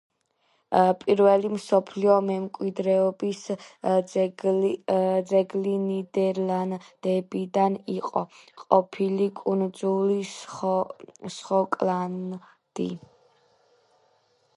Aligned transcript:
პირველი 1.01 1.49
მსოფლიო 1.57 2.13
მემკვიდრეობის 2.29 3.43
ძეგლი 4.13 5.75
ნიდერლანდებიდან 5.83 7.77
იყო 7.99 8.25
ყოფილი 8.65 9.29
კუნძული 9.45 10.19
სხოკლანდი. 11.39 12.89